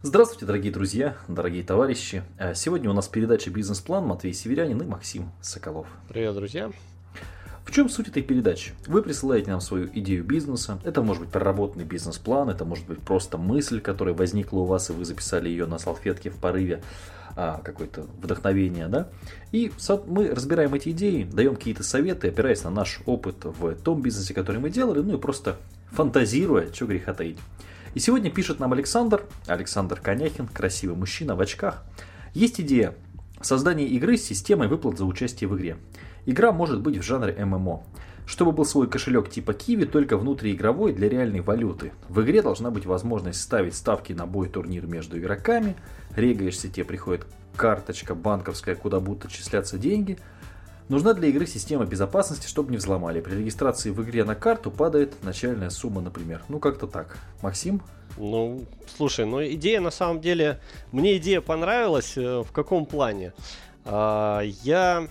[0.00, 2.22] Здравствуйте, дорогие друзья, дорогие товарищи.
[2.38, 5.88] Э, сегодня у нас передача «Бизнес-план» Матвей Северянин и Максим Соколов.
[6.08, 6.70] Привет, друзья.
[7.64, 8.74] В чем суть этой передачи?
[8.86, 10.78] Вы присылаете нам свою идею бизнеса.
[10.84, 14.92] Это может быть проработанный бизнес-план, это может быть просто мысль, которая возникла у вас, и
[14.92, 16.80] вы записали ее на салфетке в порыве
[17.34, 19.08] а, какое-то вдохновение, да?
[19.50, 19.72] И
[20.06, 24.60] мы разбираем эти идеи, даем какие-то советы, опираясь на наш опыт в том бизнесе, который
[24.60, 25.56] мы делали, ну и просто
[25.90, 27.38] фантазируя, что греха таить.
[27.94, 31.84] И сегодня пишет нам Александр, Александр Коняхин, красивый мужчина в очках.
[32.34, 32.94] Есть идея
[33.40, 35.76] создания игры с системой выплат за участие в игре.
[36.26, 37.82] Игра может быть в жанре ММО.
[38.26, 41.92] Чтобы был свой кошелек типа Киви, только внутриигровой для реальной валюты.
[42.10, 45.76] В игре должна быть возможность ставить ставки на бой турнир между игроками.
[46.14, 47.26] Регаешься, тебе приходит
[47.56, 50.18] карточка банковская, куда будут отчисляться деньги–
[50.88, 53.20] Нужна для игры система безопасности, чтобы не взломали.
[53.20, 56.42] При регистрации в игре на карту падает начальная сумма, например.
[56.48, 57.18] Ну, как-то так.
[57.42, 57.82] Максим?
[58.16, 58.64] Ну,
[58.96, 60.60] слушай, ну идея на самом деле...
[60.90, 62.16] Мне идея понравилась.
[62.16, 63.34] Э, в каком плане?
[63.84, 65.08] А, я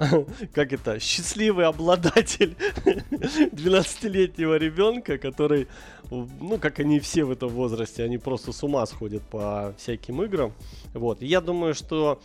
[0.54, 5.68] как это, счастливый обладатель 12-летнего ребенка, который,
[6.10, 10.52] ну, как они все в этом возрасте, они просто с ума сходят по всяким играм.
[10.94, 11.20] Вот.
[11.22, 12.20] Я думаю, что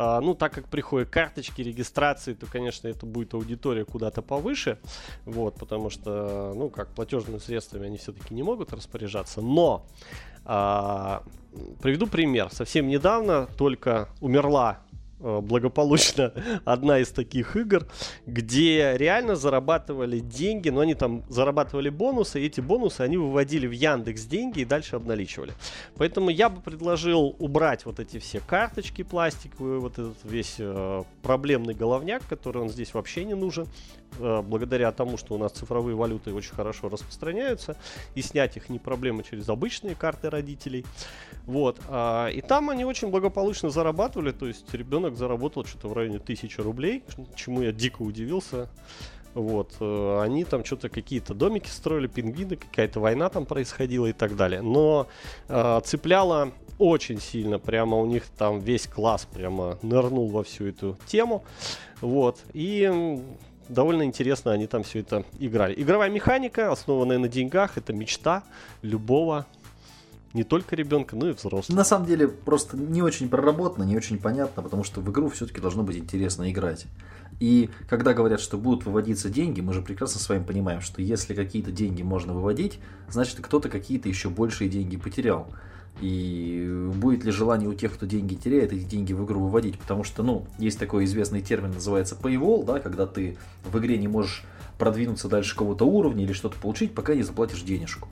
[0.00, 4.78] а, ну, так как приходят карточки, регистрации, то, конечно, это будет аудитория куда-то повыше,
[5.24, 9.84] вот, потому что, ну, как платежными средствами они все-таки не могут распоряжаться, но
[10.44, 11.24] а,
[11.82, 12.48] приведу пример.
[12.52, 14.78] Совсем недавно только умерла
[15.20, 16.32] благополучно
[16.64, 17.86] одна из таких игр,
[18.26, 23.72] где реально зарабатывали деньги, но они там зарабатывали бонусы, и эти бонусы они выводили в
[23.72, 25.52] Яндекс деньги и дальше обналичивали.
[25.96, 31.74] Поэтому я бы предложил убрать вот эти все карточки пластиковые, вот этот весь э, проблемный
[31.74, 36.32] головняк, который он здесь вообще не нужен, э, благодаря тому, что у нас цифровые валюты
[36.32, 37.76] очень хорошо распространяются,
[38.14, 40.84] и снять их не проблема через обычные карты родителей.
[41.46, 41.80] Вот.
[41.88, 46.60] А, и там они очень благополучно зарабатывали, то есть ребенок заработал что-то в районе тысячи
[46.60, 47.04] рублей,
[47.36, 48.68] чему я дико удивился.
[49.34, 54.36] Вот, э, они там что-то какие-то домики строили, пингвины, какая-то война там происходила и так
[54.36, 54.62] далее.
[54.62, 55.06] Но
[55.48, 60.96] э, цепляло очень сильно, прямо у них там весь класс прямо нырнул во всю эту
[61.06, 61.44] тему.
[62.00, 63.22] Вот, и
[63.68, 65.74] довольно интересно они там все это играли.
[65.80, 68.42] Игровая механика, основанная на деньгах, это мечта
[68.82, 69.46] любого
[70.34, 71.76] не только ребенка, но и взрослого.
[71.76, 75.60] На самом деле просто не очень проработано, не очень понятно, потому что в игру все-таки
[75.60, 76.86] должно быть интересно играть.
[77.40, 81.34] И когда говорят, что будут выводиться деньги, мы же прекрасно с вами понимаем, что если
[81.34, 82.78] какие-то деньги можно выводить,
[83.08, 85.48] значит кто-то какие-то еще большие деньги потерял.
[86.00, 89.78] И будет ли желание у тех, кто деньги теряет, эти деньги в игру выводить?
[89.78, 94.08] Потому что, ну, есть такой известный термин, называется paywall, да, когда ты в игре не
[94.08, 94.44] можешь
[94.78, 98.08] продвинуться дальше какого-то уровня или что-то получить, пока не заплатишь денежку.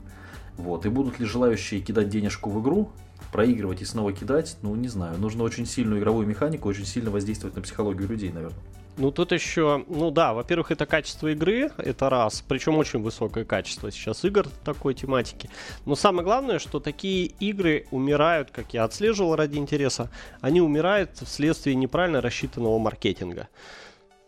[0.57, 0.85] Вот.
[0.85, 2.89] И будут ли желающие кидать денежку в игру,
[3.31, 5.17] проигрывать и снова кидать, ну, не знаю.
[5.17, 8.59] Нужно очень сильную игровую механику, очень сильно воздействовать на психологию людей, наверное.
[8.97, 13.91] Ну, тут еще, ну да, во-первых, это качество игры, это раз, причем очень высокое качество
[13.91, 15.51] сейчас игр такой тематики.
[15.85, 20.09] Но самое главное, что такие игры умирают, как я отслеживал ради интереса,
[20.41, 23.49] они умирают вследствие неправильно рассчитанного маркетинга.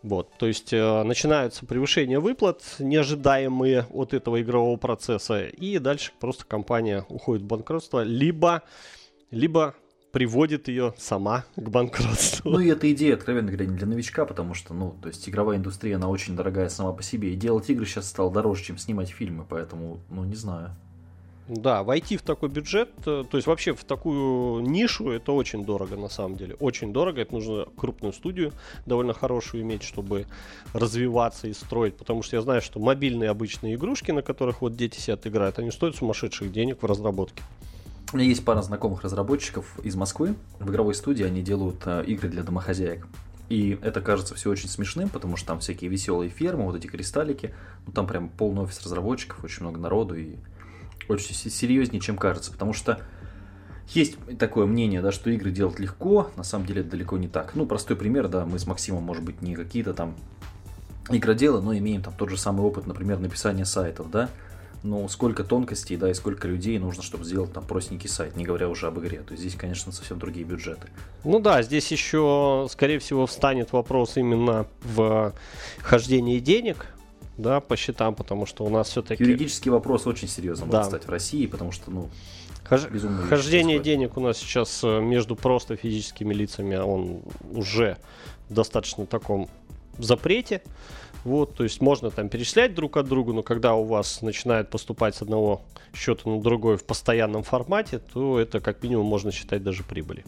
[0.04, 6.44] Вот, то есть э, начинаются превышения выплат, неожидаемые от этого игрового процесса, и дальше просто
[6.46, 8.62] компания уходит в банкротство, либо,
[9.32, 9.74] либо
[10.12, 12.50] приводит ее сама к банкротству.
[12.50, 15.58] Ну и эта идея, откровенно говоря, не для новичка, потому что, ну, то есть игровая
[15.58, 19.10] индустрия, она очень дорогая сама по себе, и делать игры сейчас стало дороже, чем снимать
[19.10, 20.74] фильмы, поэтому, ну, не знаю.
[21.50, 25.96] Да, войти в такой бюджет, э, то есть вообще в такую нишу, это очень дорого
[25.96, 26.54] на самом деле.
[26.60, 28.52] Очень дорого, это нужно крупную студию
[28.86, 30.26] довольно хорошую иметь, чтобы
[30.72, 31.96] развиваться и строить.
[31.96, 35.72] Потому что я знаю, что мобильные обычные игрушки, на которых вот дети сидят играют, они
[35.72, 37.42] стоят сумасшедших денег в разработке.
[38.12, 40.34] У меня есть пара знакомых разработчиков из Москвы.
[40.58, 43.06] В игровой студии они делают э, игры для домохозяек.
[43.48, 47.54] И это кажется все очень смешным, потому что там всякие веселые фермы, вот эти кристаллики.
[47.86, 50.36] Ну там прям полный офис разработчиков, очень много народу и
[51.08, 53.00] очень серьезнее, чем кажется, потому что
[53.88, 57.54] есть такое мнение, да, что игры делать легко, на самом деле это далеко не так.
[57.54, 60.14] Ну, простой пример, да, мы с Максимом, может быть, не какие-то там
[61.08, 64.30] игроделы, но имеем там тот же самый опыт, например, написания сайтов, да,
[64.82, 68.68] но сколько тонкостей, да, и сколько людей нужно, чтобы сделать там простенький сайт, не говоря
[68.68, 69.20] уже об игре.
[69.20, 70.88] То есть здесь, конечно, совсем другие бюджеты.
[71.24, 75.34] Ну да, здесь еще, скорее всего, встанет вопрос именно в
[75.80, 76.86] хождении денег,
[77.36, 79.22] да, по счетам, потому что у нас все-таки...
[79.22, 80.78] Юридический вопрос очень серьезно да.
[80.78, 82.08] может стать в России, потому что, ну,
[82.70, 82.86] Хож...
[83.28, 87.22] Хождение денег у нас сейчас э, между просто физическими лицами, он
[87.52, 87.96] уже
[88.48, 89.48] в достаточно таком
[89.98, 90.62] запрете.
[91.24, 95.14] Вот, то есть можно там перечислять друг от друга, но когда у вас начинает поступать
[95.14, 95.62] с одного
[95.94, 100.24] счета на другой в постоянном формате, то это как минимум можно считать даже прибыли.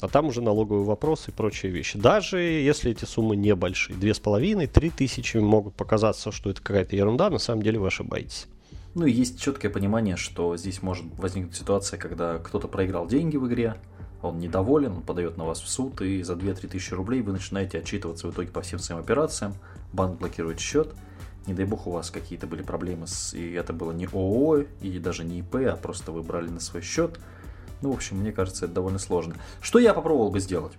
[0.00, 1.98] А там уже налоговые вопросы и прочие вещи.
[1.98, 6.94] Даже если эти суммы небольшие, две с половиной, три тысячи могут показаться, что это какая-то
[6.94, 8.46] ерунда, на самом деле вы ошибаетесь.
[8.94, 13.48] Ну и есть четкое понимание, что здесь может возникнуть ситуация, когда кто-то проиграл деньги в
[13.48, 13.74] игре,
[14.22, 17.78] он недоволен, он подает на вас в суд, и за 2-3 тысячи рублей вы начинаете
[17.78, 19.54] отчитываться в итоге по всем своим операциям,
[19.92, 20.94] банк блокирует счет,
[21.46, 24.98] не дай бог у вас какие-то были проблемы, с, и это было не ООО, и
[24.98, 27.18] даже не ИП, а просто вы брали на свой счет.
[27.80, 29.34] Ну, в общем, мне кажется, это довольно сложно.
[29.62, 30.72] Что я попробовал бы сделать?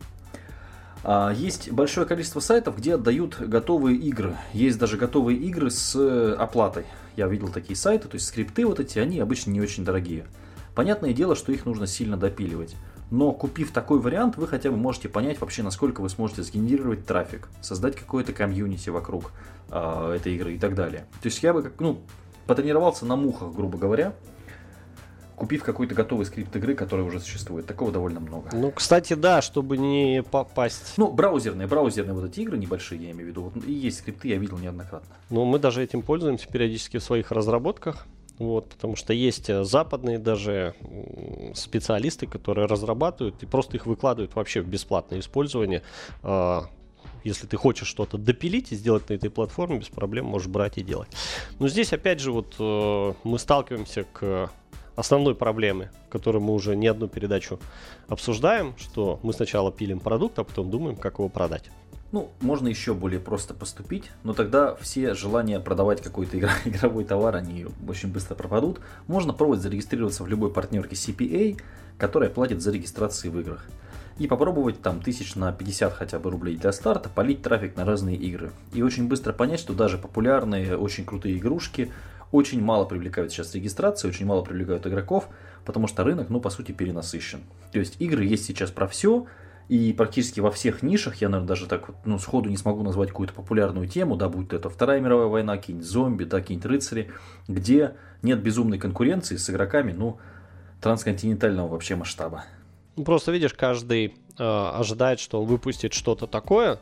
[1.04, 4.36] А, есть большое количество сайтов, где отдают готовые игры.
[4.54, 5.96] Есть даже готовые игры с
[6.36, 6.86] оплатой.
[7.16, 10.26] Я видел такие сайты, то есть скрипты вот эти, они обычно не очень дорогие.
[10.76, 12.76] Понятное дело, что их нужно сильно допиливать.
[13.12, 17.50] Но купив такой вариант, вы хотя бы можете понять вообще, насколько вы сможете сгенерировать трафик,
[17.62, 19.32] создать какое-то комьюнити вокруг
[19.72, 21.06] э, этой игры и так далее.
[21.22, 22.02] То есть я бы как, ну,
[22.46, 24.14] потренировался на мухах, грубо говоря,
[25.40, 27.66] купив какой-то готовый скрипт игры, который уже существует.
[27.66, 28.50] Такого довольно много.
[28.54, 30.94] Ну, кстати, да, чтобы не попасть.
[30.98, 33.44] Ну, браузерные, браузерные вот эти игры небольшие, я имею в виду.
[33.44, 35.16] Вот, и есть скрипты, я видел неоднократно.
[35.30, 38.06] Ну, мы даже этим пользуемся периодически в своих разработках.
[38.40, 40.74] Вот, потому что есть э, западные даже
[41.54, 45.84] специалисты, которые разрабатывают и просто их выкладывают вообще в бесплатное использование.
[46.24, 46.64] А,
[47.26, 50.84] если ты хочешь что-то допилить и сделать на этой платформе, без проблем можешь брать и
[50.84, 51.10] делать.
[51.60, 54.50] Но здесь, опять же, вот э, мы сталкиваемся к
[54.96, 57.60] основной проблемы, которую мы уже не одну передачу
[58.08, 61.70] обсуждаем, что мы сначала пилим продукт, а потом думаем, как его продать.
[62.12, 67.68] Ну, можно еще более просто поступить, но тогда все желания продавать какой-то игровой товар, они
[67.88, 68.80] очень быстро пропадут.
[69.08, 71.62] Можно пробовать зарегистрироваться в любой партнерке CPA,
[71.98, 73.66] которая платит за регистрацию в играх.
[74.18, 78.18] И попробовать там тысяч на 50 хотя бы рублей для старта, полить трафик на разные
[78.18, 78.52] игры.
[78.74, 81.92] И очень быстро понять, что даже популярные, очень крутые игрушки
[82.32, 85.30] очень мало привлекают сейчас регистрации, очень мало привлекают игроков,
[85.66, 87.42] потому что рынок, ну, по сути, перенасыщен.
[87.72, 89.26] То есть игры есть сейчас про все,
[89.70, 93.10] и практически во всех нишах, я, наверное, даже так вот, ну, сходу не смогу назвать
[93.10, 97.12] какую-то популярную тему, да, будь то это Вторая мировая война, какие-нибудь зомби, да, какие-нибудь рыцари,
[97.48, 100.18] где нет безумной конкуренции с игроками, ну,
[100.82, 102.46] трансконтинентального вообще масштаба.
[102.96, 106.80] Ну, просто видишь, каждый э, ожидает, что он выпустит что-то такое,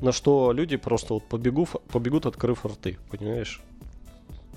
[0.00, 3.62] на что люди просто вот побегут, побегут открыв рты, понимаешь?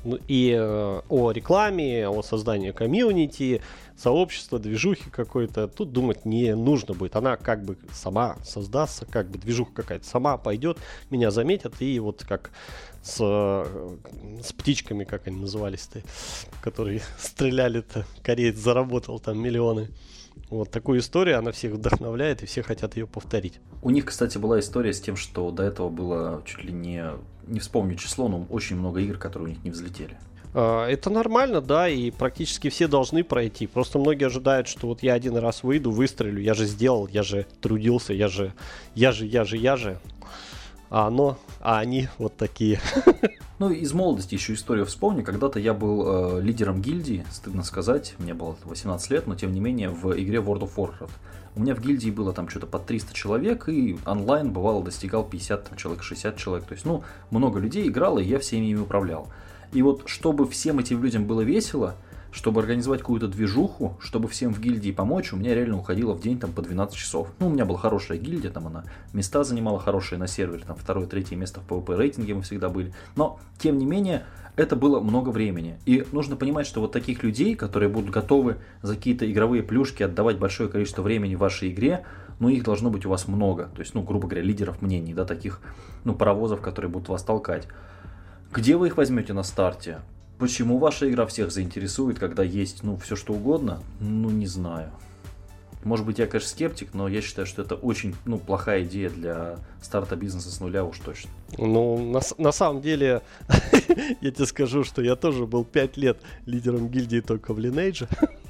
[0.03, 3.61] Ну, и э, о рекламе, о создании комьюнити,
[3.97, 5.67] сообщества, движухи какой-то.
[5.67, 7.15] Тут думать не нужно будет.
[7.15, 10.77] Она как бы сама создастся, как бы движуха какая-то сама пойдет,
[11.09, 12.51] меня заметят, и вот как
[13.01, 13.95] с, э,
[14.41, 16.01] с птичками, как они назывались-то,
[16.61, 19.89] которые стреляли-то, кореец заработал там миллионы.
[20.49, 23.59] Вот такую историю, она всех вдохновляет, и все хотят ее повторить.
[23.83, 27.05] У них, кстати, была история с тем, что до этого было чуть ли не,
[27.47, 30.17] не вспомню число, но очень много игр, которые у них не взлетели.
[30.55, 33.67] А, это нормально, да, и практически все должны пройти.
[33.67, 37.45] Просто многие ожидают, что вот я один раз выйду, выстрелю, я же сделал, я же
[37.61, 38.53] трудился, я же,
[38.95, 39.99] я же, я же, я же.
[40.89, 42.79] А оно, а они вот такие.
[43.59, 45.21] Ну, из молодости еще историю вспомню.
[45.21, 49.59] Когда-то я был э, лидером гильдии, стыдно сказать, мне было 18 лет, но тем не
[49.59, 51.11] менее в игре World of Warcraft.
[51.57, 55.65] У меня в гильдии было там что-то под 300 человек, и онлайн бывало достигал 50
[55.65, 56.67] там, человек, 60 человек.
[56.67, 59.27] То есть, ну, много людей играло, и я всеми ими управлял.
[59.73, 61.95] И вот, чтобы всем этим людям было весело,
[62.31, 66.39] чтобы организовать какую-то движуху, чтобы всем в гильдии помочь, у меня реально уходило в день
[66.39, 67.29] там по 12 часов.
[67.39, 71.07] Ну, у меня была хорошая гильдия, там она места занимала хорошие на сервере, там второе,
[71.07, 72.93] третье место в PvP рейтинге мы всегда были.
[73.15, 74.23] Но, тем не менее,
[74.55, 75.79] это было много времени.
[75.85, 80.37] И нужно понимать, что вот таких людей, которые будут готовы за какие-то игровые плюшки отдавать
[80.37, 82.05] большое количество времени в вашей игре,
[82.39, 83.69] ну, их должно быть у вас много.
[83.75, 85.61] То есть, ну, грубо говоря, лидеров мнений, да, таких,
[86.03, 87.67] ну, паровозов, которые будут вас толкать.
[88.51, 89.99] Где вы их возьмете на старте?
[90.39, 93.83] Почему ваша игра всех заинтересует, когда есть, ну, все что угодно?
[93.99, 94.89] Ну, не знаю.
[95.83, 99.57] Может быть, я, конечно, скептик, но я считаю, что это очень ну, плохая идея для
[99.81, 101.29] старта бизнеса с нуля уж точно.
[101.57, 103.21] Ну, на, на самом деле,
[104.21, 108.07] я тебе скажу, что я тоже был 5 лет лидером гильдии только в Lineage.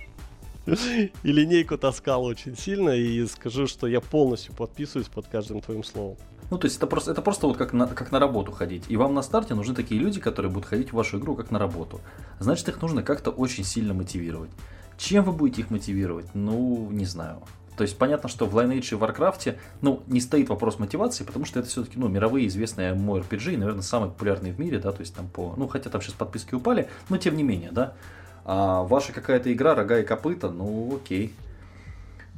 [1.23, 6.17] И линейку таскал очень сильно, и скажу, что я полностью подписываюсь под каждым твоим словом.
[6.51, 8.85] Ну, то есть это просто, это просто вот как на, как на работу ходить.
[8.87, 11.59] И вам на старте нужны такие люди, которые будут ходить в вашу игру как на
[11.59, 12.01] работу.
[12.39, 14.49] Значит, их нужно как-то очень сильно мотивировать.
[14.97, 16.33] Чем вы будете их мотивировать?
[16.33, 17.41] Ну, не знаю.
[17.77, 21.59] То есть понятно, что в Lineage и Warcraft, ну, не стоит вопрос мотивации, потому что
[21.59, 25.29] это все-таки, ну, мировые известные MMORPG, наверное, самые популярные в мире, да, то есть там
[25.29, 27.93] по, ну, хотя там сейчас подписки упали, но тем не менее, да.
[28.51, 31.35] А ваша какая-то игра, рога и копыта, ну, окей.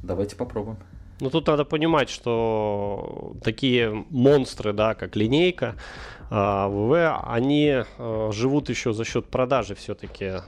[0.03, 0.75] Давайте попробуем.
[1.22, 5.77] Ну тут надо понимать, что такие монстры, да, как линейка,
[6.30, 10.41] а, ВВ, они э, живут еще за счет продажи все-таки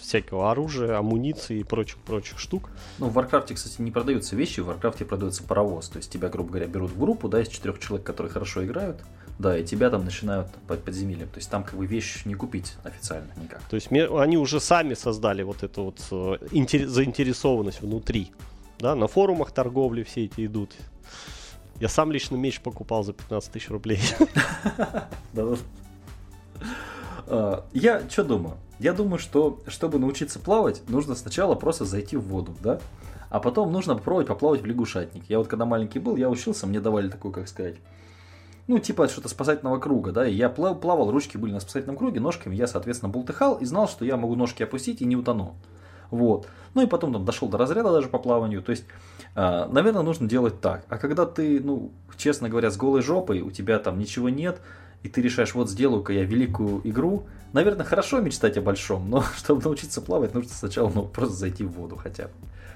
[0.00, 2.70] всякого оружия, амуниции и прочих-прочих штук.
[2.98, 5.88] Ну, в Варкрафте, кстати, не продаются вещи, в Варкрафте продается паровоз.
[5.88, 9.02] То есть тебя, грубо говоря, берут в группу, да, из четырех человек, которые хорошо играют,
[9.40, 11.28] да, и тебя там начинают под подземельем.
[11.28, 13.62] То есть там как бы вещь не купить официально никак.
[13.62, 18.32] То есть они уже сами создали вот эту вот э, заинтересованность внутри.
[18.78, 20.74] Да, на форумах торговли все эти идут.
[21.80, 24.00] Я сам лично меч покупал за 15 тысяч рублей.
[27.32, 28.56] А, я что думаю?
[28.80, 32.80] Я думаю, что чтобы научиться плавать, нужно сначала просто зайти в воду, да?
[33.28, 35.22] А потом нужно попробовать поплавать в лягушатник.
[35.28, 37.76] Я вот когда маленький был, я учился, мне давали такую, как сказать,
[38.70, 42.54] ну, типа что-то спасательного круга, да, и я плавал, ручки были на спасательном круге, ножками
[42.54, 45.56] я, соответственно, бултыхал и знал, что я могу ножки опустить и не утону.
[46.12, 46.46] Вот.
[46.74, 48.62] Ну и потом там дошел до разряда даже по плаванию.
[48.62, 48.84] То есть,
[49.34, 50.84] э, наверное, нужно делать так.
[50.88, 54.60] А когда ты, ну, честно говоря, с голой жопой, у тебя там ничего нет,
[55.02, 59.62] и ты решаешь, вот сделаю-ка я великую игру, наверное, хорошо мечтать о большом, но чтобы
[59.62, 62.32] научиться плавать, нужно сначала ну, просто зайти в воду хотя бы.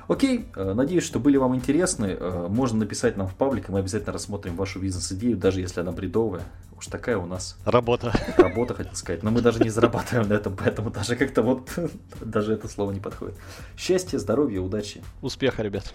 [0.06, 2.16] Окей, э, надеюсь, что были вам интересны.
[2.18, 5.92] Э, можно написать нам в паблик, и мы обязательно рассмотрим вашу бизнес-идею, даже если она
[5.92, 6.42] бредовая.
[6.76, 7.56] Уж такая у нас...
[7.64, 8.12] Работа.
[8.36, 9.22] Работа, хотел сказать.
[9.22, 11.70] Но мы даже не зарабатываем на этом, поэтому даже как-то вот...
[12.20, 13.36] даже это слово не подходит.
[13.78, 15.02] Счастья, здоровья, удачи.
[15.22, 15.94] Успеха, ребят.